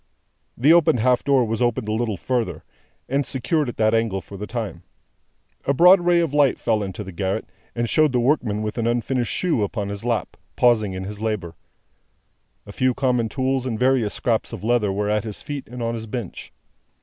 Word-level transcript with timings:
The 0.57 0.73
opened 0.73 1.01
half 1.01 1.23
door 1.23 1.45
was 1.45 1.61
opened 1.61 1.87
a 1.87 1.91
little 1.93 2.17
further, 2.17 2.63
and 3.07 3.23
secured 3.23 3.69
at 3.69 3.77
that 3.77 3.93
angle 3.93 4.19
for 4.19 4.35
the 4.35 4.47
time. 4.47 4.81
A 5.65 5.75
broad 5.75 5.99
ray 5.99 6.21
of 6.21 6.33
light 6.33 6.57
fell 6.57 6.81
into 6.81 7.03
the 7.03 7.11
garret, 7.11 7.47
and 7.75 7.87
showed 7.87 8.11
the 8.11 8.19
workman 8.19 8.63
with 8.63 8.79
an 8.79 8.87
unfinished 8.87 9.31
shoe 9.31 9.61
upon 9.61 9.89
his 9.89 10.03
lap, 10.03 10.37
pausing 10.55 10.93
in 10.93 11.03
his 11.03 11.21
labour. 11.21 11.53
His 12.65 12.73
few 12.73 12.95
common 12.95 13.29
tools 13.29 13.67
and 13.67 13.77
various 13.77 14.15
scraps 14.15 14.51
of 14.51 14.63
leather 14.63 14.91
were 14.91 15.07
at 15.11 15.23
his 15.23 15.39
feet 15.39 15.67
and 15.67 15.83
on 15.83 15.93
his 15.93 16.07
bench. 16.07 16.51